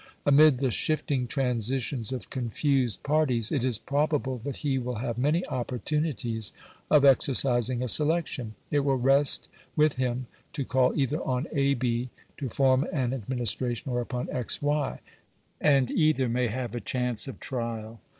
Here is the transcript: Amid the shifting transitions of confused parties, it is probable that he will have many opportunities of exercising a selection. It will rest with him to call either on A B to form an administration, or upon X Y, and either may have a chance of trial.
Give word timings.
Amid 0.25 0.57
the 0.57 0.71
shifting 0.71 1.27
transitions 1.27 2.11
of 2.11 2.31
confused 2.31 3.03
parties, 3.03 3.51
it 3.51 3.63
is 3.63 3.77
probable 3.77 4.39
that 4.39 4.55
he 4.65 4.79
will 4.79 4.95
have 4.95 5.15
many 5.15 5.45
opportunities 5.45 6.53
of 6.89 7.05
exercising 7.05 7.83
a 7.83 7.87
selection. 7.87 8.55
It 8.71 8.79
will 8.79 8.97
rest 8.97 9.47
with 9.75 9.97
him 9.97 10.25
to 10.53 10.65
call 10.65 10.91
either 10.99 11.21
on 11.21 11.45
A 11.51 11.75
B 11.75 12.09
to 12.39 12.49
form 12.49 12.83
an 12.91 13.13
administration, 13.13 13.91
or 13.91 14.01
upon 14.01 14.27
X 14.31 14.59
Y, 14.59 15.01
and 15.59 15.91
either 15.91 16.27
may 16.27 16.47
have 16.47 16.73
a 16.73 16.81
chance 16.81 17.27
of 17.27 17.39
trial. 17.39 18.01